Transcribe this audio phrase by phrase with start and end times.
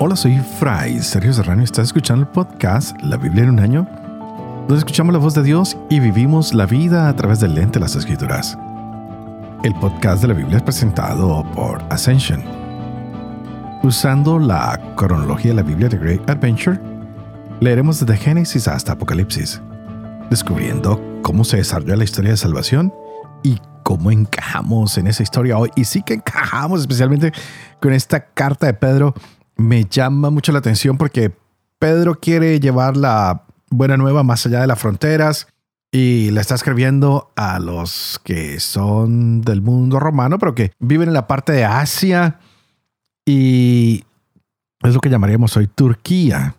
[0.00, 3.84] Hola, soy Fray Sergio Serrano y estás escuchando el podcast La Biblia en un año,
[4.68, 7.80] donde escuchamos la voz de Dios y vivimos la vida a través del lente de
[7.80, 8.56] las Escrituras.
[9.64, 12.44] El podcast de la Biblia es presentado por Ascension.
[13.82, 16.78] Usando la cronología de la Biblia de Great Adventure,
[17.58, 19.60] leeremos desde Génesis hasta Apocalipsis,
[20.30, 22.94] descubriendo cómo se desarrolla la historia de salvación
[23.42, 25.72] y cómo encajamos en esa historia hoy.
[25.74, 27.32] Y sí que encajamos especialmente
[27.80, 29.12] con esta carta de Pedro
[29.58, 31.32] me llama mucho la atención porque
[31.78, 35.48] Pedro quiere llevar la buena nueva más allá de las fronteras
[35.90, 41.14] y le está escribiendo a los que son del mundo romano, pero que viven en
[41.14, 42.38] la parte de Asia
[43.26, 44.04] y
[44.82, 46.54] es lo que llamaríamos hoy Turquía.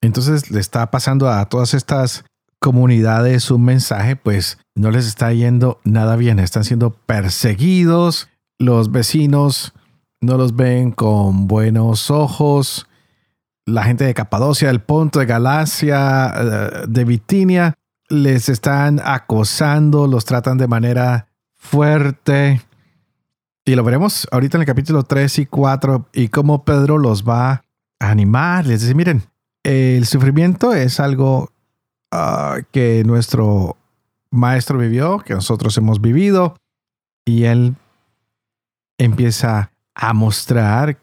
[0.00, 2.24] Entonces le está pasando a todas estas
[2.60, 8.28] comunidades un mensaje, pues no les está yendo nada bien, están siendo perseguidos,
[8.58, 9.74] los vecinos
[10.22, 12.86] no los ven con buenos ojos.
[13.66, 17.74] La gente de Capadocia, del Ponto, de Galacia, eh, de Bitinia,
[18.08, 22.62] les están acosando, los tratan de manera fuerte.
[23.64, 27.64] Y lo veremos ahorita en el capítulo 3 y 4 y cómo Pedro los va
[28.00, 28.66] a animar.
[28.66, 29.24] Les dice, miren,
[29.64, 31.50] el sufrimiento es algo
[32.12, 33.76] ah, que nuestro
[34.30, 36.56] maestro vivió, que nosotros hemos vivido.
[37.24, 37.74] Y él
[38.98, 40.98] empieza a mostrar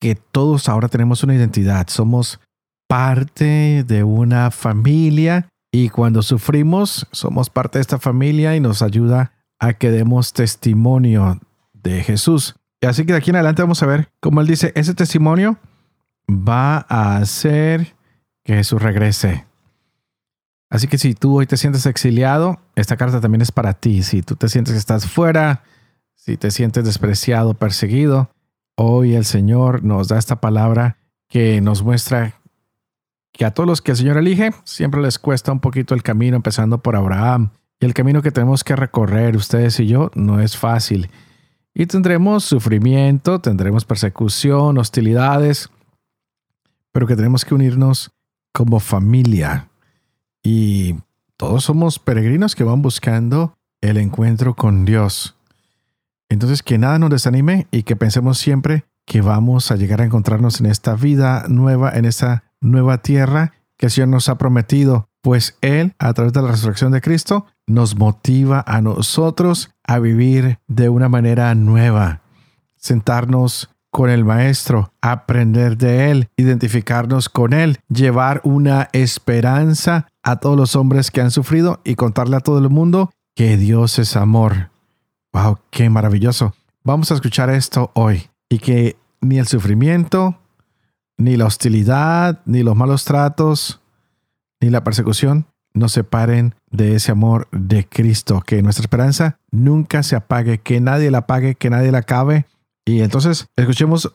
[0.00, 2.40] que todos ahora tenemos una identidad, somos
[2.88, 9.32] parte de una familia y cuando sufrimos somos parte de esta familia y nos ayuda
[9.58, 11.38] a que demos testimonio
[11.72, 12.56] de Jesús.
[12.82, 15.58] Así que de aquí en adelante vamos a ver cómo él dice, ese testimonio
[16.28, 17.94] va a hacer
[18.42, 19.46] que Jesús regrese.
[20.70, 24.02] Así que si tú hoy te sientes exiliado, esta carta también es para ti.
[24.02, 25.64] Si tú te sientes que estás fuera,
[26.30, 28.30] si te sientes despreciado, perseguido,
[28.76, 30.96] hoy el Señor nos da esta palabra
[31.28, 32.40] que nos muestra
[33.32, 36.36] que a todos los que el Señor elige siempre les cuesta un poquito el camino,
[36.36, 37.50] empezando por Abraham.
[37.80, 41.10] Y el camino que tenemos que recorrer, ustedes y yo, no es fácil.
[41.74, 45.68] Y tendremos sufrimiento, tendremos persecución, hostilidades,
[46.92, 48.12] pero que tenemos que unirnos
[48.52, 49.68] como familia.
[50.44, 50.94] Y
[51.36, 55.34] todos somos peregrinos que van buscando el encuentro con Dios.
[56.30, 60.60] Entonces, que nada nos desanime y que pensemos siempre que vamos a llegar a encontrarnos
[60.60, 65.58] en esta vida nueva, en esta nueva tierra que el Señor nos ha prometido, pues
[65.60, 70.88] Él, a través de la resurrección de Cristo, nos motiva a nosotros a vivir de
[70.88, 72.20] una manera nueva,
[72.76, 80.56] sentarnos con el Maestro, aprender de Él, identificarnos con Él, llevar una esperanza a todos
[80.56, 84.70] los hombres que han sufrido y contarle a todo el mundo que Dios es amor
[85.32, 86.54] Wow, qué maravilloso.
[86.82, 90.36] Vamos a escuchar esto hoy y que ni el sufrimiento,
[91.16, 93.80] ni la hostilidad, ni los malos tratos,
[94.60, 100.16] ni la persecución nos separen de ese amor de Cristo, que nuestra esperanza nunca se
[100.16, 102.46] apague, que nadie la apague, que nadie la acabe.
[102.84, 104.12] Y entonces escuchemos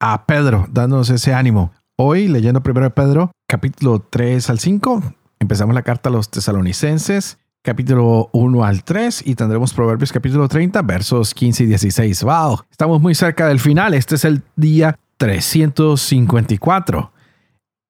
[0.00, 1.72] a Pedro dándonos ese ánimo.
[1.96, 5.02] Hoy leyendo primero Pedro, capítulo 3 al 5,
[5.40, 10.82] empezamos la carta a los tesalonicenses capítulo 1 al 3 y tendremos Proverbios capítulo 30
[10.82, 12.24] versos 15 y 16.
[12.24, 12.64] ¡Wow!
[12.70, 13.94] Estamos muy cerca del final.
[13.94, 17.12] Este es el día 354.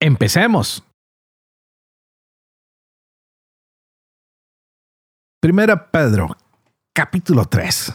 [0.01, 0.85] Empecemos.
[5.41, 6.37] Primera Pedro,
[6.95, 7.95] capítulo 3.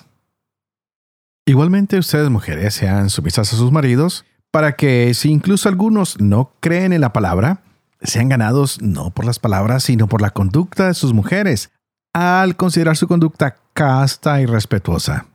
[1.45, 6.91] Igualmente ustedes mujeres sean sumisas a sus maridos, para que si incluso algunos no creen
[6.91, 7.61] en la palabra,
[8.01, 11.71] sean ganados no por las palabras, sino por la conducta de sus mujeres,
[12.13, 15.27] al considerar su conducta casta y respetuosa.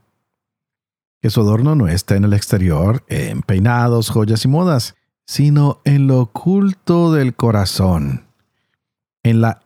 [1.20, 4.96] Que su adorno no está en el exterior, en peinados, joyas y modas,
[5.26, 8.26] sino en lo oculto del corazón,
[9.22, 9.62] en la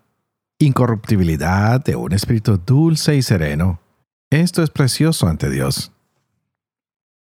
[0.59, 3.81] incorruptibilidad de un espíritu dulce y sereno.
[4.31, 5.93] Esto es precioso ante Dios.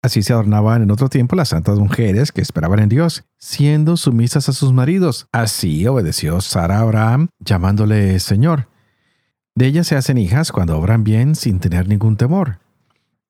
[0.03, 4.50] Así se adornaban en otro tiempo las santas mujeres que esperaban en Dios, siendo sumisas
[4.50, 5.27] a sus maridos.
[5.31, 8.68] Así obedeció Sara a Abraham, llamándole Señor.
[9.53, 12.57] De ellas se hacen hijas cuando obran bien sin tener ningún temor.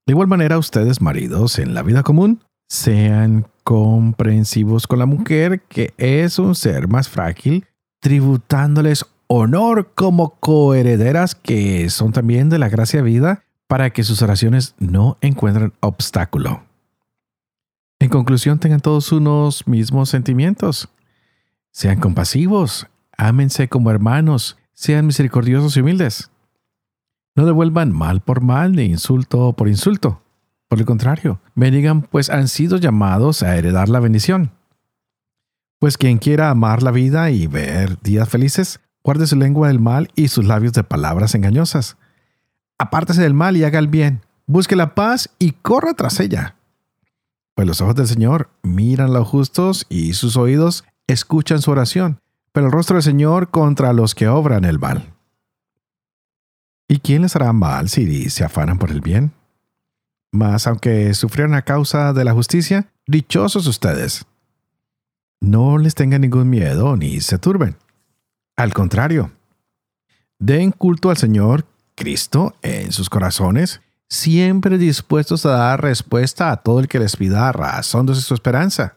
[0.05, 5.93] De igual manera, ustedes, maridos, en la vida común, sean comprensivos con la mujer, que
[5.97, 7.65] es un ser más frágil,
[7.99, 14.75] tributándoles honor como coherederas que son también de la gracia vida para que sus oraciones
[14.79, 16.65] no encuentren obstáculo.
[17.99, 20.89] En conclusión, tengan todos unos mismos sentimientos.
[21.71, 26.31] Sean compasivos, ámense como hermanos, sean misericordiosos y humildes.
[27.33, 30.21] No devuelvan mal por mal ni insulto por insulto.
[30.67, 34.51] Por el contrario, bendigan, pues han sido llamados a heredar la bendición.
[35.79, 40.11] Pues quien quiera amar la vida y ver días felices, guarde su lengua del mal
[40.13, 41.95] y sus labios de palabras engañosas.
[42.81, 44.21] Apártese del mal y haga el bien.
[44.47, 46.55] Busque la paz y corra tras ella.
[47.53, 52.65] Pues los ojos del Señor miran los justos y sus oídos escuchan su oración, pero
[52.65, 55.13] el rostro del Señor contra los que obran el mal.
[56.87, 59.31] ¿Y quién les hará mal si se afanan por el bien?
[60.31, 64.25] Mas aunque sufrieran a causa de la justicia, dichosos ustedes.
[65.39, 67.75] No les tengan ningún miedo ni se turben.
[68.57, 69.29] Al contrario,
[70.39, 76.79] den culto al Señor Cristo en sus corazones, siempre dispuestos a dar respuesta a todo
[76.79, 78.95] el que les pida razón de su esperanza.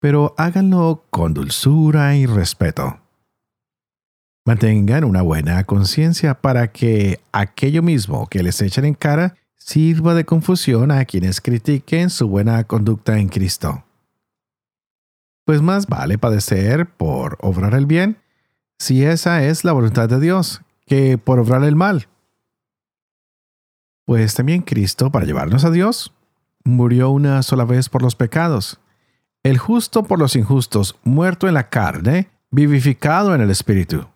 [0.00, 2.98] Pero háganlo con dulzura y respeto.
[4.44, 10.24] Mantengan una buena conciencia para que aquello mismo que les echen en cara sirva de
[10.24, 13.82] confusión a quienes critiquen su buena conducta en Cristo.
[15.44, 18.18] Pues más vale padecer por obrar el bien,
[18.78, 22.08] si esa es la voluntad de Dios, que por obrar el mal.
[24.06, 26.12] Pues también Cristo, para llevarnos a Dios,
[26.64, 28.78] murió una sola vez por los pecados,
[29.42, 34.06] el justo por los injustos, muerto en la carne, vivificado en el Espíritu.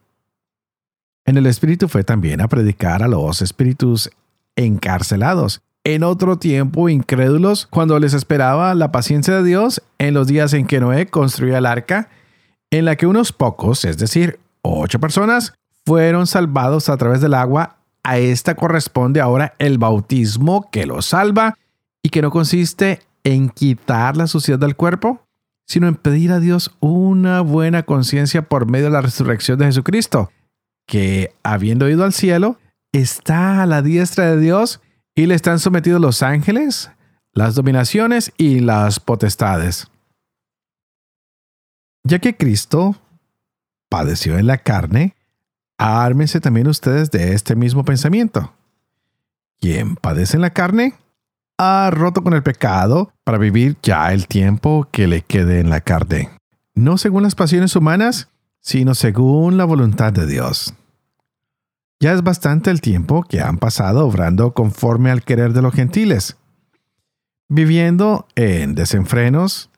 [1.25, 4.11] En el Espíritu fue también a predicar a los espíritus
[4.57, 10.53] encarcelados, en otro tiempo incrédulos, cuando les esperaba la paciencia de Dios en los días
[10.53, 12.11] en que Noé construía el arca,
[12.71, 15.55] en la que unos pocos, es decir, ocho personas,
[15.87, 17.77] fueron salvados a través del agua.
[18.03, 21.57] A esta corresponde ahora el bautismo que los salva
[22.03, 25.27] y que no consiste en quitar la suciedad del cuerpo,
[25.67, 30.31] sino en pedir a Dios una buena conciencia por medio de la resurrección de Jesucristo,
[30.87, 32.59] que, habiendo ido al cielo,
[32.93, 34.81] está a la diestra de Dios
[35.15, 36.91] y le están sometidos los ángeles,
[37.33, 39.89] las dominaciones y las potestades.
[42.03, 42.97] Ya que Cristo
[43.89, 45.15] padeció en la carne,
[45.81, 48.53] ármense también ustedes de este mismo pensamiento.
[49.59, 50.95] Quien padece en la carne
[51.57, 55.81] ha roto con el pecado para vivir ya el tiempo que le quede en la
[55.81, 56.31] carne,
[56.75, 58.29] no según las pasiones humanas,
[58.61, 60.75] sino según la voluntad de Dios.
[61.99, 66.37] Ya es bastante el tiempo que han pasado obrando conforme al querer de los gentiles,
[67.49, 69.70] viviendo en desenfrenos,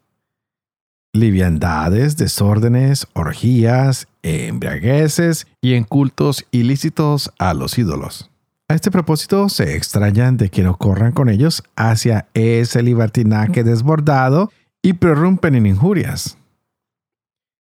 [1.12, 8.30] liviandades, desórdenes, orgías, embriagueces y en cultos ilícitos a los ídolos.
[8.68, 14.50] A este propósito se extrañan de que no corran con ellos hacia ese libertinaje desbordado
[14.80, 16.38] y prorrumpen en injurias.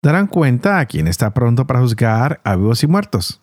[0.02, 3.40] Darán cuenta a quien está pronto para juzgar a vivos y muertos.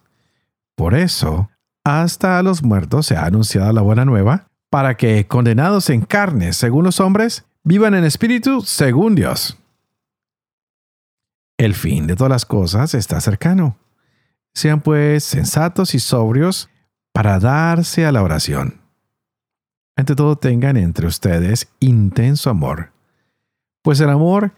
[0.76, 1.50] Por eso,
[1.84, 6.54] hasta a los muertos se ha anunciado la buena nueva, para que, condenados en carne
[6.54, 9.61] según los hombres, vivan en espíritu según Dios.
[11.62, 13.78] El fin de todas las cosas está cercano.
[14.52, 16.72] Sean pues sensatos y sobrios
[17.14, 18.82] para darse a la oración.
[19.96, 22.94] Ante todo tengan entre ustedes intenso amor,
[23.84, 24.56] pues el amor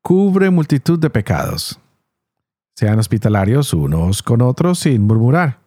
[0.00, 1.78] cubre multitud de pecados.
[2.76, 5.58] Sean hospitalarios unos con otros sin murmurar.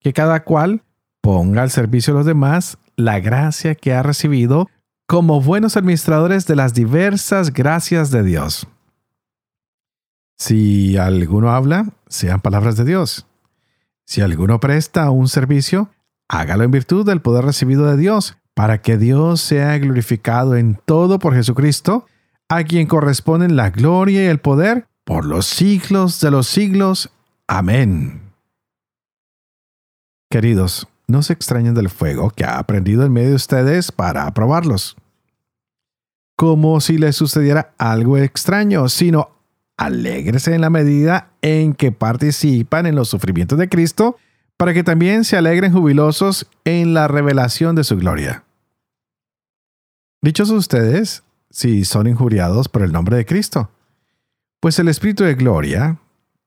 [0.00, 0.82] Que cada cual
[1.20, 4.66] ponga al servicio de los demás la gracia que ha recibido
[5.06, 8.66] como buenos administradores de las diversas gracias de Dios.
[10.40, 13.26] Si alguno habla, sean palabras de Dios.
[14.06, 15.90] Si alguno presta un servicio,
[16.28, 21.18] hágalo en virtud del poder recibido de Dios, para que Dios sea glorificado en todo
[21.18, 22.06] por Jesucristo,
[22.48, 27.10] a quien corresponden la gloria y el poder por los siglos de los siglos.
[27.46, 28.22] Amén.
[30.30, 34.96] Queridos, no se extrañen del fuego que ha aprendido en medio de ustedes para probarlos.
[36.34, 39.39] Como si les sucediera algo extraño, sino
[39.80, 44.16] alégrese en la medida en que participan en los sufrimientos de Cristo,
[44.56, 48.44] para que también se alegren jubilosos en la revelación de su gloria.
[50.22, 53.70] Dichos ustedes si son injuriados por el nombre de Cristo
[54.60, 55.96] pues el Espíritu de Gloria,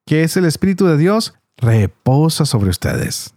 [0.05, 3.33] que es el Espíritu de Dios, reposa sobre ustedes.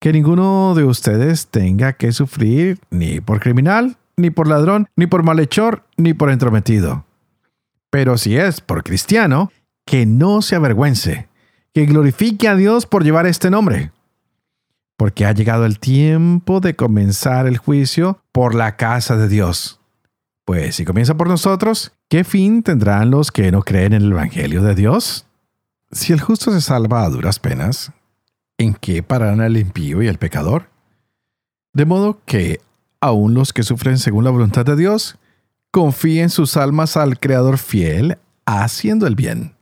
[0.00, 5.22] Que ninguno de ustedes tenga que sufrir ni por criminal, ni por ladrón, ni por
[5.22, 7.04] malhechor, ni por entrometido.
[7.90, 9.50] Pero si es por cristiano,
[9.84, 11.28] que no se avergüence,
[11.74, 13.90] que glorifique a Dios por llevar este nombre.
[14.96, 19.80] Porque ha llegado el tiempo de comenzar el juicio por la casa de Dios.
[20.44, 24.62] Pues si comienza por nosotros, ¿qué fin tendrán los que no creen en el Evangelio
[24.62, 25.26] de Dios?
[25.90, 27.92] Si el justo se salva a duras penas,
[28.58, 30.70] ¿en qué pararán el impío y el pecador?
[31.72, 32.60] De modo que
[33.00, 35.18] aún los que sufren según la voluntad de Dios,
[35.70, 39.54] confíen sus almas al Creador fiel, haciendo el bien.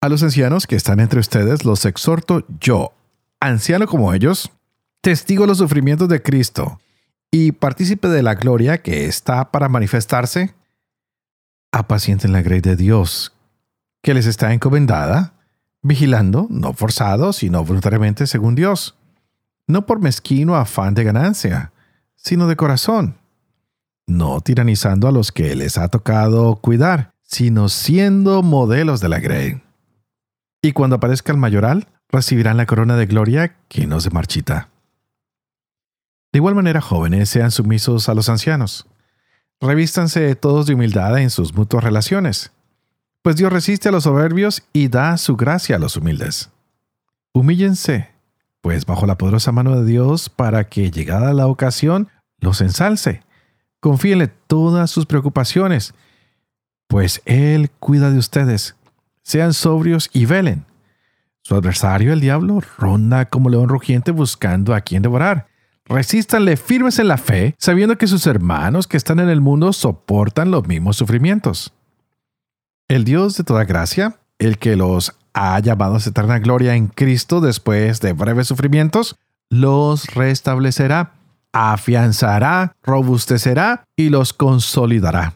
[0.00, 2.92] A los ancianos que están entre ustedes los exhorto yo,
[3.40, 4.50] anciano como ellos,
[5.00, 6.80] testigo de los sufrimientos de Cristo
[7.30, 10.54] y partícipe de la gloria que está para manifestarse,
[11.72, 13.34] apacienten la grey de Dios,
[14.02, 15.34] que les está encomendada,
[15.82, 18.96] vigilando, no forzado, sino voluntariamente según Dios,
[19.66, 21.72] no por mezquino afán de ganancia,
[22.14, 23.16] sino de corazón,
[24.06, 29.62] no tiranizando a los que les ha tocado cuidar, sino siendo modelos de la grey.
[30.62, 34.68] Y cuando aparezca el mayoral, recibirán la corona de gloria que no se marchita.
[36.32, 38.86] De igual manera, jóvenes, sean sumisos a los ancianos.
[39.60, 42.52] Revístanse todos de humildad en sus mutuas relaciones,
[43.24, 46.50] pues Dios resiste a los soberbios y da su gracia a los humildes.
[47.32, 48.10] Humíllense,
[48.60, 53.22] pues bajo la poderosa mano de Dios, para que, llegada la ocasión, los ensalce.
[53.84, 55.92] Confíenle todas sus preocupaciones,
[56.86, 58.76] pues Él cuida de ustedes.
[59.22, 60.64] Sean sobrios y velen.
[61.42, 65.48] Su adversario, el diablo, ronda como león rugiente buscando a quien devorar.
[65.84, 70.50] Resístanle firmes en la fe, sabiendo que sus hermanos que están en el mundo soportan
[70.50, 71.74] los mismos sufrimientos.
[72.88, 77.42] El Dios de toda gracia, el que los ha llamado a eterna gloria en Cristo
[77.42, 79.16] después de breves sufrimientos,
[79.50, 81.12] los restablecerá,
[81.54, 85.34] afianzará, robustecerá y los consolidará.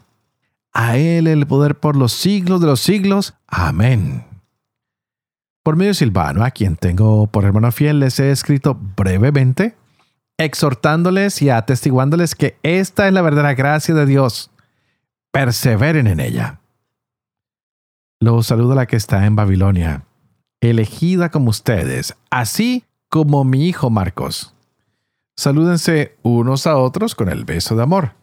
[0.73, 3.33] A Él el poder por los siglos de los siglos.
[3.47, 4.25] Amén.
[5.63, 9.75] Por medio de Silvano, a quien tengo por hermano fiel, les he escrito brevemente
[10.37, 14.51] exhortándoles y atestiguándoles que esta es la verdadera gracia de Dios.
[15.31, 16.59] Perseveren en ella.
[18.19, 20.03] Los saludo a la que está en Babilonia,
[20.59, 24.53] elegida como ustedes, así como mi hijo Marcos.
[25.39, 28.13] Salúdense unos a otros con el beso de amor.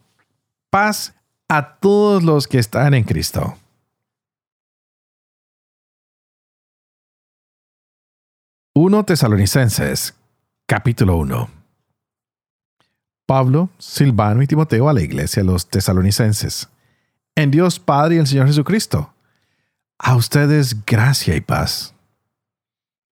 [0.69, 1.15] Paz
[1.49, 3.57] a todos los que están en Cristo.
[8.75, 10.13] Uno Tesalonicenses,
[10.67, 11.49] capítulo 1.
[13.25, 16.69] Pablo, Silvano y Timoteo a la iglesia de los tesalonicenses.
[17.33, 19.11] En Dios Padre y el Señor Jesucristo.
[19.97, 21.95] A ustedes gracia y paz.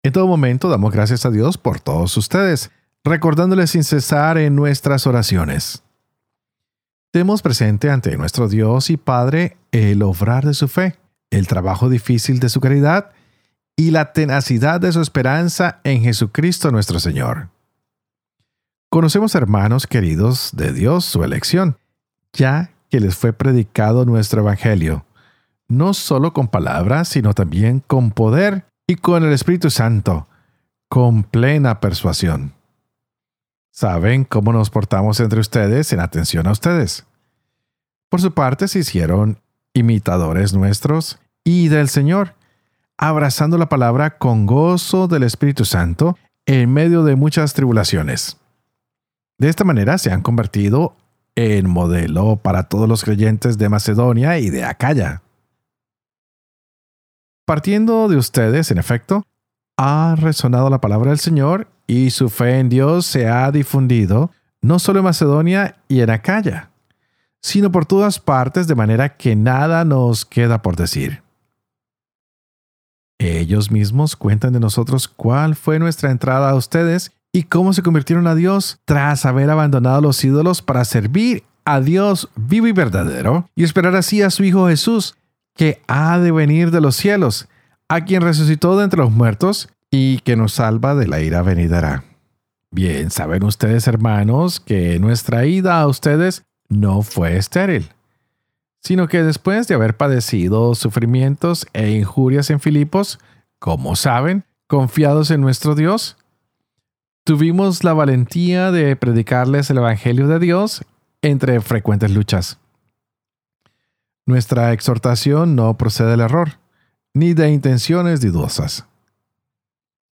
[0.03, 2.73] En todo momento damos gracias a Dios por todos ustedes,
[3.05, 5.83] recordándoles sin cesar en nuestras oraciones.
[7.11, 10.97] Tenemos presente ante nuestro Dios y Padre el obrar de su fe,
[11.31, 13.11] el trabajo difícil de su caridad
[13.77, 17.49] y la tenacidad de su esperanza en Jesucristo nuestro Señor.
[18.91, 21.79] Conocemos, hermanos queridos, de Dios su elección,
[22.33, 25.07] ya que les fue predicado nuestro Evangelio,
[25.69, 30.29] no solo con palabras, sino también con poder y con el Espíritu Santo,
[30.89, 32.53] con plena persuasión.
[33.73, 37.05] Saben cómo nos portamos entre ustedes en atención a ustedes.
[38.09, 39.41] Por su parte, se hicieron
[39.75, 42.37] imitadores nuestros y del Señor,
[42.97, 48.37] abrazando la palabra con gozo del Espíritu Santo en medio de muchas tribulaciones
[49.43, 50.95] de esta manera se han convertido
[51.35, 55.23] en modelo para todos los creyentes de Macedonia y de Acaya.
[57.45, 59.25] Partiendo de ustedes, en efecto,
[59.77, 64.31] ha resonado la palabra del Señor y su fe en Dios se ha difundido
[64.63, 66.71] no solo en Macedonia y en Acaya,
[67.43, 71.23] sino por todas partes de manera que nada nos queda por decir.
[73.19, 78.27] Ellos mismos cuentan de nosotros cuál fue nuestra entrada a ustedes y cómo se convirtieron
[78.27, 83.65] a Dios tras haber abandonado los ídolos para servir a Dios vivo y verdadero y
[83.65, 85.15] esperar así a su Hijo Jesús,
[85.55, 87.49] que ha de venir de los cielos,
[87.89, 92.03] a quien resucitó de entre los muertos y que nos salva de la ira venidera.
[92.71, 97.91] Bien, saben ustedes, hermanos, que nuestra ida a ustedes no fue estéril,
[98.81, 103.19] sino que después de haber padecido sufrimientos e injurias en Filipos,
[103.59, 106.17] como saben, confiados en nuestro Dios,
[107.25, 110.87] tuvimos la valentía de predicarles el Evangelio de Dios
[111.21, 112.59] entre frecuentes luchas.
[114.25, 116.59] Nuestra exhortación no procede del error,
[117.13, 118.87] ni de intenciones dudosas,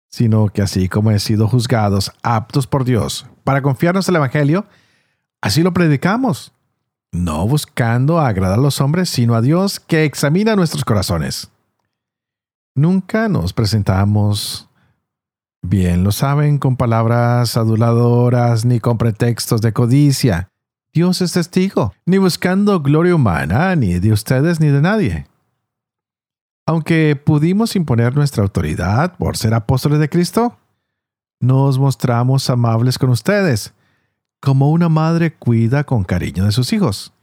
[0.10, 4.66] sino que así como he sido juzgados aptos por Dios para confiarnos el Evangelio,
[5.42, 6.54] así lo predicamos,
[7.12, 11.50] no buscando agradar a los hombres, sino a Dios que examina nuestros corazones.
[12.76, 14.68] Nunca nos presentamos
[15.70, 20.50] Bien lo saben con palabras aduladoras ni con pretextos de codicia.
[20.94, 25.28] Dios es testigo, ni buscando gloria humana, ni de ustedes ni de nadie.
[26.68, 30.58] Aunque pudimos imponer nuestra autoridad por ser apóstoles de Cristo,
[31.40, 33.74] nos mostramos amables con ustedes,
[34.42, 37.14] como una madre cuida con cariño de sus hijos.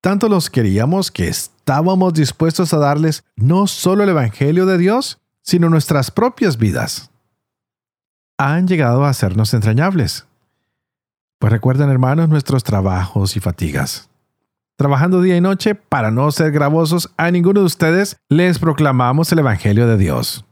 [0.00, 5.68] Tanto los queríamos que estábamos dispuestos a darles no solo el Evangelio de Dios, sino
[5.68, 7.10] nuestras propias vidas.
[8.38, 10.24] Han llegado a hacernos entrañables.
[11.38, 14.08] Pues recuerden, hermanos, nuestros trabajos y fatigas.
[14.76, 19.38] Trabajando día y noche para no ser gravosos, a ninguno de ustedes les proclamamos el
[19.38, 20.44] Evangelio de Dios.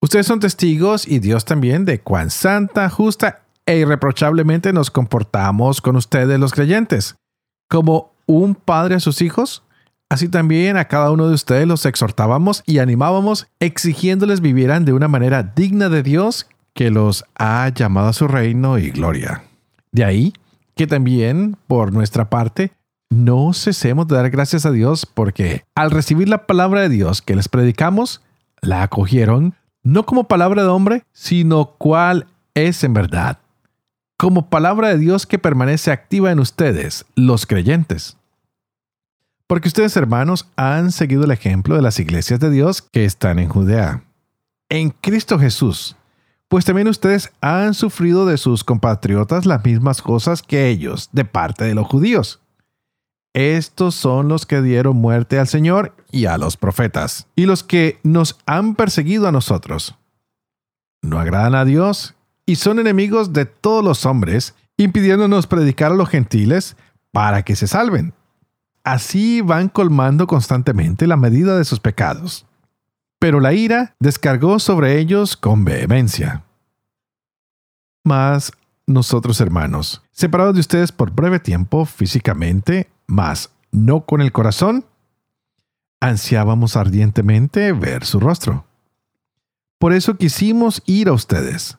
[0.00, 5.96] Ustedes son testigos y Dios también de cuán santa, justa e irreprochablemente nos comportamos con
[5.96, 7.16] ustedes los creyentes.
[7.68, 9.64] Como un padre a sus hijos,
[10.08, 15.08] así también a cada uno de ustedes los exhortábamos y animábamos, exigiéndoles vivieran de una
[15.08, 19.42] manera digna de Dios que los ha llamado a su reino y gloria.
[19.90, 20.32] De ahí
[20.76, 22.72] que también, por nuestra parte,
[23.12, 27.36] no cesemos de dar gracias a Dios porque al recibir la palabra de Dios que
[27.36, 28.22] les predicamos,
[28.62, 33.38] la acogieron no como palabra de hombre, sino cual es en verdad,
[34.16, 38.16] como palabra de Dios que permanece activa en ustedes, los creyentes.
[39.46, 43.48] Porque ustedes, hermanos, han seguido el ejemplo de las iglesias de Dios que están en
[43.48, 44.04] Judea.
[44.70, 45.96] En Cristo Jesús,
[46.48, 51.64] pues también ustedes han sufrido de sus compatriotas las mismas cosas que ellos, de parte
[51.64, 52.41] de los judíos.
[53.34, 57.98] Estos son los que dieron muerte al Señor y a los profetas, y los que
[58.02, 59.96] nos han perseguido a nosotros.
[61.00, 66.08] No agradan a Dios y son enemigos de todos los hombres, impidiéndonos predicar a los
[66.08, 66.76] gentiles
[67.10, 68.14] para que se salven.
[68.84, 72.46] Así van colmando constantemente la medida de sus pecados.
[73.18, 76.44] Pero la ira descargó sobre ellos con vehemencia.
[78.04, 78.52] Mas
[78.86, 84.84] nosotros, hermanos, separados de ustedes por breve tiempo físicamente, mas no con el corazón,
[86.00, 88.64] ansiábamos ardientemente ver su rostro.
[89.78, 91.78] Por eso quisimos ir a ustedes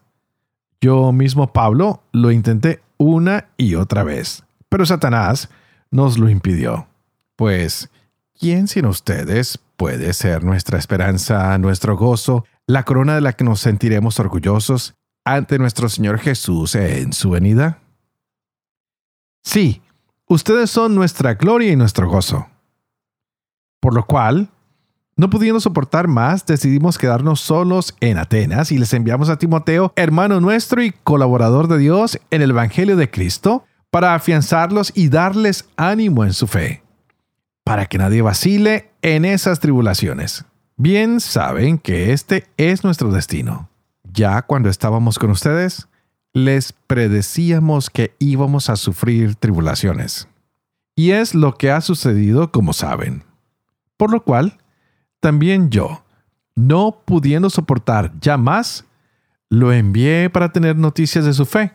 [0.84, 5.48] yo mismo, Pablo, lo intenté una y otra vez, pero Satanás
[5.92, 6.90] nos lo impidió.
[7.38, 7.90] Pues,
[8.38, 13.62] ¿quién sin ustedes puede ser nuestra esperanza, nuestro gozo, la corona de la que nos
[13.62, 17.80] sentiremos orgullosos ante nuestro Señor Jesús en su venida?
[19.42, 19.82] Sí,
[20.34, 22.48] ustedes son nuestra gloria y nuestro gozo.
[23.80, 24.50] Por lo cual,
[25.16, 30.42] no pudiendo soportar más, decidimos quedarnos solos en Atenas y les enviamos a Timoteo, hermano
[30.42, 36.24] nuestro y colaborador de Dios en el Evangelio de Cristo, para afianzarlos y darles ánimo
[36.24, 36.82] en su fe,
[37.64, 40.46] para que nadie vacile en esas tribulaciones.
[40.78, 43.70] Bien saben que este es nuestro destino.
[44.04, 45.88] Ya cuando estábamos con ustedes,
[46.34, 50.28] les predecíamos que íbamos a sufrir tribulaciones.
[50.96, 53.24] Y es lo que ha sucedido como saben.
[53.98, 54.58] Por lo cual,
[55.20, 56.04] también yo,
[56.56, 58.86] no pudiendo soportar ya más,
[59.50, 61.74] lo envié para tener noticias de su fe.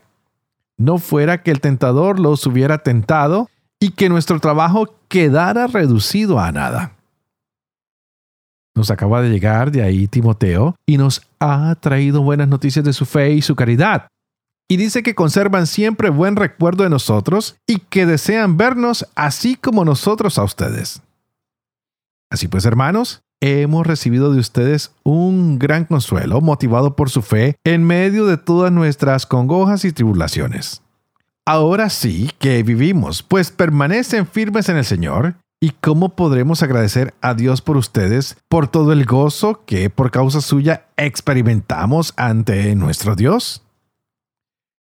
[0.77, 3.49] No fuera que el tentador los hubiera tentado
[3.81, 6.97] y que nuestro trabajo quedara reducido a nada.
[8.75, 13.07] Nos acaba de llegar de ahí Timoteo y nos ha traído buenas noticias de su
[13.07, 14.09] fe y su caridad.
[14.70, 19.85] Y dice que conservan siempre buen recuerdo de nosotros y que desean vernos así como
[19.87, 21.00] nosotros a ustedes.
[22.31, 27.85] Así pues, hermanos, hemos recibido de ustedes un gran consuelo motivado por su fe en
[27.85, 30.83] medio de todas nuestras congojas y tribulaciones.
[31.46, 35.37] Ahora sí que vivimos, pues permanecen firmes en el Señor.
[35.61, 40.42] ¿Y cómo podremos agradecer a Dios por ustedes, por todo el gozo que por causa
[40.42, 43.62] suya experimentamos ante nuestro Dios?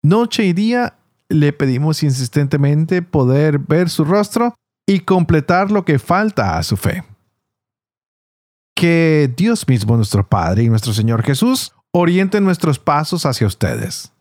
[0.03, 0.95] Noche y día
[1.29, 4.55] le pedimos insistentemente poder ver su rostro
[4.87, 7.03] y completar lo que falta a su fe
[8.81, 14.11] que Dios mismo, nuestro Padre y nuestro Señor Jesús, orienten nuestros pasos hacia ustedes.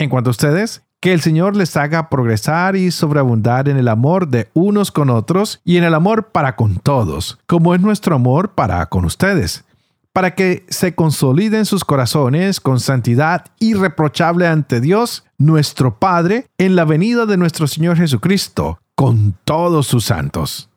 [0.00, 4.26] En cuanto a ustedes, que el Señor les haga progresar y sobreabundar en el amor
[4.26, 8.50] de unos con otros y en el amor para con todos, como es nuestro amor
[8.56, 9.64] para con ustedes,
[10.12, 16.84] para que se consoliden sus corazones con santidad irreprochable ante Dios, nuestro Padre, en la
[16.84, 20.70] venida de nuestro Señor Jesucristo, con todos sus santos.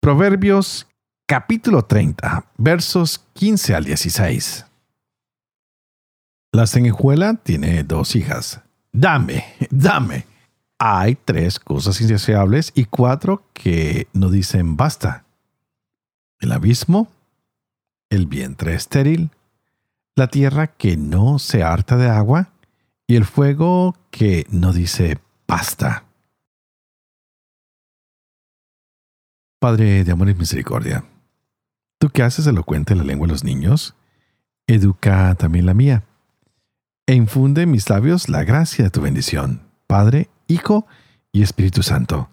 [0.00, 0.88] Proverbios
[1.26, 4.66] capítulo 30, versos 15 al 16.
[6.52, 8.60] La sanguijuela tiene dos hijas.
[8.92, 10.31] Dame, dame.
[10.84, 15.24] Hay tres cosas indeseables y cuatro que no dicen basta.
[16.40, 17.06] El abismo,
[18.10, 19.30] el vientre estéril,
[20.16, 22.50] la tierra que no se harta de agua
[23.06, 26.04] y el fuego que no dice basta.
[29.60, 31.04] Padre de amor y misericordia,
[32.00, 33.94] tú que haces elocuente la lengua de los niños,
[34.66, 36.02] educa también la mía.
[37.06, 40.86] E infunde en mis labios la gracia de tu bendición, Padre, Hijo
[41.32, 42.28] y Espíritu Santo.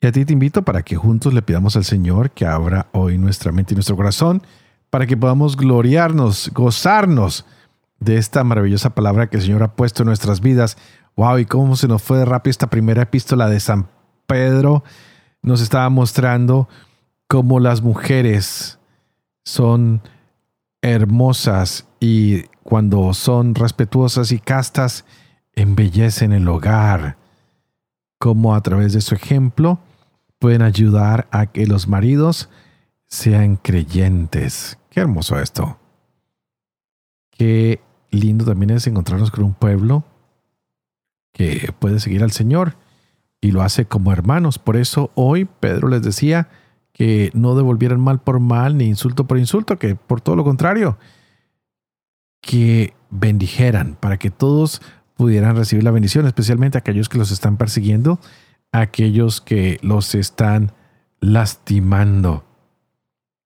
[0.00, 3.18] Y a ti te invito para que juntos le pidamos al Señor que abra hoy
[3.18, 4.42] nuestra mente y nuestro corazón
[4.90, 7.46] para que podamos gloriarnos, gozarnos
[7.98, 10.76] de esta maravillosa palabra que el Señor ha puesto en nuestras vidas.
[11.16, 13.88] Wow, y cómo se nos fue rápido esta primera epístola de San
[14.26, 14.82] Pedro.
[15.40, 16.68] Nos estaba mostrando
[17.28, 18.78] cómo las mujeres
[19.44, 20.02] son
[20.82, 25.04] hermosas y cuando son respetuosas y castas,
[25.54, 27.21] embellecen el hogar.
[28.22, 29.80] Cómo a través de su ejemplo
[30.38, 32.50] pueden ayudar a que los maridos
[33.08, 34.78] sean creyentes.
[34.90, 35.76] Qué hermoso esto.
[37.32, 37.80] Qué
[38.12, 40.04] lindo también es encontrarnos con un pueblo
[41.32, 42.76] que puede seguir al Señor
[43.40, 44.60] y lo hace como hermanos.
[44.60, 46.48] Por eso hoy Pedro les decía
[46.92, 50.96] que no devolvieran mal por mal ni insulto por insulto, que por todo lo contrario,
[52.40, 54.80] que bendijeran para que todos
[55.22, 58.18] pudieran recibir la bendición, especialmente aquellos que los están persiguiendo,
[58.72, 60.72] aquellos que los están
[61.20, 62.44] lastimando.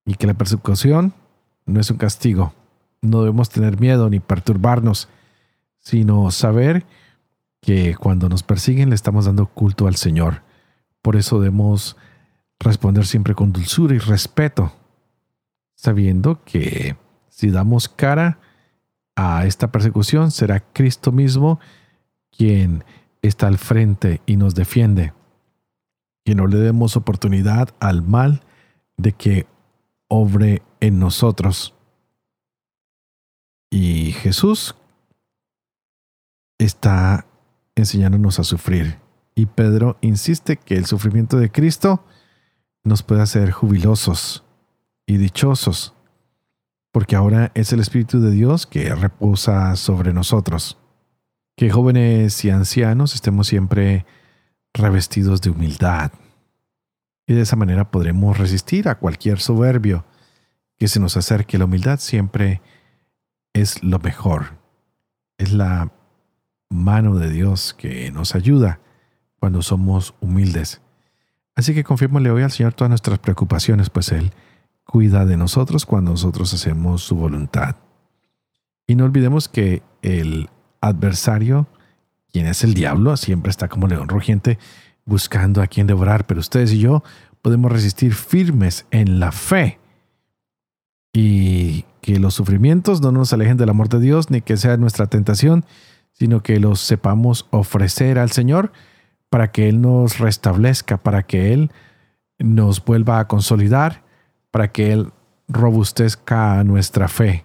[0.06, 1.12] Y que la persecución
[1.66, 2.54] no es un castigo.
[3.02, 5.10] No debemos tener miedo ni perturbarnos,
[5.78, 6.86] sino saber
[7.60, 10.40] que cuando nos persiguen le estamos dando culto al Señor.
[11.02, 11.98] Por eso debemos
[12.58, 14.72] responder siempre con dulzura y respeto,
[15.74, 16.96] sabiendo que
[17.28, 18.38] si damos cara
[19.16, 21.58] a esta persecución, será Cristo mismo
[22.30, 22.84] quien
[23.22, 25.12] está al frente y nos defiende.
[26.24, 28.42] Que no le demos oportunidad al mal
[28.96, 29.46] de que
[30.08, 31.74] obre en nosotros.
[33.70, 34.76] Y Jesús
[36.58, 37.26] está
[37.74, 38.98] enseñándonos a sufrir.
[39.34, 42.04] Y Pedro insiste que el sufrimiento de Cristo
[42.84, 44.44] nos puede hacer jubilosos
[45.06, 45.94] y dichosos,
[46.96, 50.78] porque ahora es el Espíritu de Dios que reposa sobre nosotros.
[51.54, 54.06] Que jóvenes y ancianos estemos siempre
[54.72, 56.10] revestidos de humildad.
[57.26, 60.06] Y de esa manera podremos resistir a cualquier soberbio
[60.78, 61.58] que se nos acerque.
[61.58, 62.62] La humildad siempre
[63.52, 64.56] es lo mejor.
[65.36, 65.92] Es la
[66.70, 68.80] mano de Dios que nos ayuda
[69.38, 70.80] cuando somos humildes.
[71.56, 74.32] Así que confiémosle hoy al Señor todas nuestras preocupaciones, pues Él
[74.86, 77.76] cuida de nosotros cuando nosotros hacemos su voluntad.
[78.86, 80.48] Y no olvidemos que el
[80.80, 81.66] adversario,
[82.32, 84.58] quien es el diablo, siempre está como león rugiente
[85.04, 87.02] buscando a quien devorar, pero ustedes y yo
[87.42, 89.78] podemos resistir firmes en la fe
[91.12, 95.06] y que los sufrimientos no nos alejen del amor de Dios ni que sea nuestra
[95.06, 95.64] tentación,
[96.12, 98.72] sino que los sepamos ofrecer al Señor
[99.28, 101.70] para que Él nos restablezca, para que Él
[102.38, 104.02] nos vuelva a consolidar,
[104.56, 105.12] para que Él
[105.48, 107.44] robustezca nuestra fe.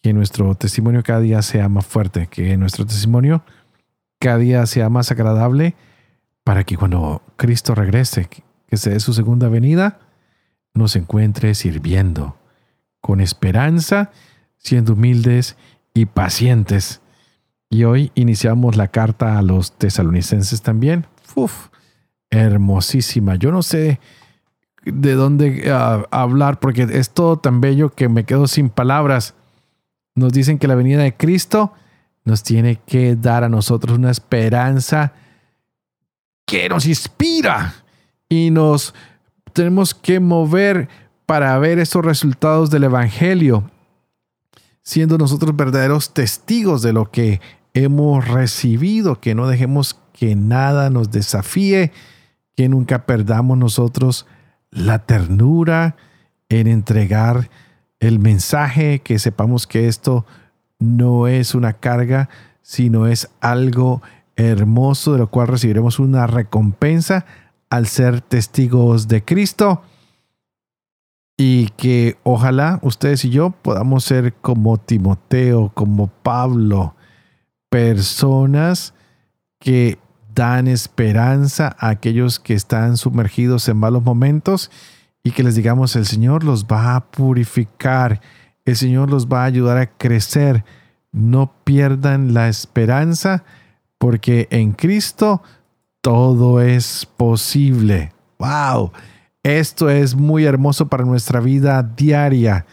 [0.00, 3.44] Que nuestro testimonio cada día sea más fuerte, que nuestro testimonio
[4.18, 5.74] cada día sea más agradable,
[6.42, 8.30] para que cuando Cristo regrese,
[8.66, 9.98] que sea su segunda venida,
[10.72, 12.38] nos encuentre sirviendo,
[13.02, 14.10] con esperanza,
[14.56, 15.58] siendo humildes
[15.92, 17.02] y pacientes
[17.68, 21.06] y hoy iniciamos la carta a los tesalonicenses también.
[21.34, 21.68] Uf,
[22.30, 23.34] hermosísima.
[23.34, 24.00] Yo no sé
[24.84, 29.34] de dónde ah, hablar porque es todo tan bello que me quedo sin palabras.
[30.14, 31.72] Nos dicen que la venida de Cristo
[32.24, 35.12] nos tiene que dar a nosotros una esperanza
[36.46, 37.74] que nos inspira
[38.28, 38.94] y nos
[39.52, 40.88] tenemos que mover
[41.26, 43.70] para ver esos resultados del Evangelio,
[44.82, 47.40] siendo nosotros verdaderos testigos de lo que
[47.74, 51.92] hemos recibido, que no dejemos que nada nos desafíe,
[52.56, 54.26] que nunca perdamos nosotros
[54.72, 55.94] la ternura
[56.48, 57.48] en entregar
[58.00, 60.26] el mensaje, que sepamos que esto
[60.80, 62.28] no es una carga,
[62.62, 64.02] sino es algo
[64.34, 67.26] hermoso de lo cual recibiremos una recompensa
[67.70, 69.82] al ser testigos de Cristo.
[71.36, 76.94] Y que ojalá ustedes y yo podamos ser como Timoteo, como Pablo,
[77.68, 78.94] personas
[79.58, 79.98] que
[80.34, 84.70] dan esperanza a aquellos que están sumergidos en malos momentos
[85.22, 88.20] y que les digamos el Señor los va a purificar,
[88.64, 90.64] el Señor los va a ayudar a crecer.
[91.12, 93.44] No pierdan la esperanza
[93.98, 95.42] porque en Cristo
[96.00, 98.12] todo es posible.
[98.38, 98.92] ¡Wow!
[99.42, 102.66] Esto es muy hermoso para nuestra vida diaria,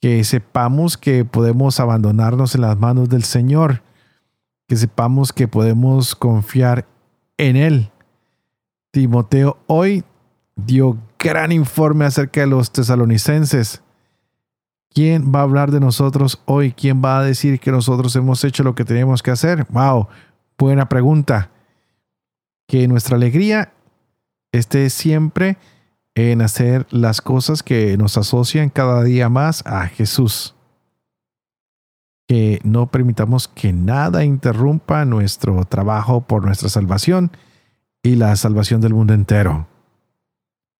[0.00, 3.82] que sepamos que podemos abandonarnos en las manos del Señor
[4.72, 6.86] que sepamos que podemos confiar
[7.36, 7.90] en Él.
[8.90, 10.02] Timoteo hoy
[10.56, 13.82] dio gran informe acerca de los tesalonicenses,
[14.88, 16.72] ¿Quién va a hablar de nosotros hoy?
[16.72, 19.66] ¿Quién va a decir que nosotros hemos hecho lo que teníamos que hacer?
[19.68, 20.08] ¡Wow!
[20.56, 21.50] Buena pregunta.
[22.66, 23.74] Que nuestra alegría
[24.52, 25.58] esté siempre
[26.14, 30.54] en hacer las cosas que nos asocian cada día más a Jesús.
[32.32, 37.30] Que no permitamos que nada interrumpa nuestro trabajo por nuestra salvación
[38.02, 39.68] y la salvación del mundo entero.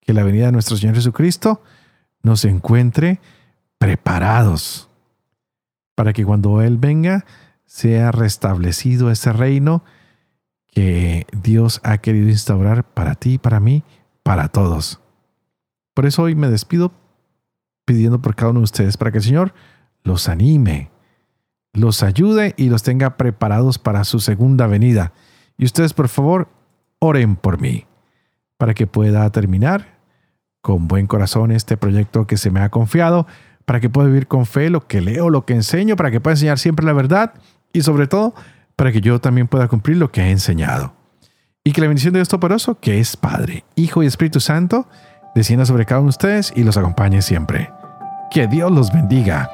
[0.00, 1.62] Que la venida de nuestro Señor Jesucristo
[2.22, 3.20] nos encuentre
[3.76, 4.88] preparados
[5.94, 7.26] para que cuando Él venga
[7.66, 9.84] sea restablecido ese reino
[10.68, 13.84] que Dios ha querido instaurar para ti, para mí,
[14.22, 15.00] para todos.
[15.92, 16.92] Por eso hoy me despido
[17.84, 19.52] pidiendo por cada uno de ustedes para que el Señor
[20.02, 20.91] los anime,
[21.72, 25.12] los ayude y los tenga preparados para su segunda venida.
[25.56, 26.48] Y ustedes, por favor,
[26.98, 27.86] oren por mí
[28.56, 29.98] para que pueda terminar
[30.60, 33.26] con buen corazón este proyecto que se me ha confiado
[33.64, 36.34] para que pueda vivir con fe lo que leo, lo que enseño, para que pueda
[36.34, 37.34] enseñar siempre la verdad
[37.72, 38.34] y sobre todo
[38.76, 40.94] para que yo también pueda cumplir lo que he enseñado.
[41.64, 44.88] Y que la bendición de Dios Toporoso, que es Padre, Hijo y Espíritu Santo,
[45.34, 47.70] descienda sobre cada uno de ustedes y los acompañe siempre.
[48.30, 49.48] Que Dios los bendiga.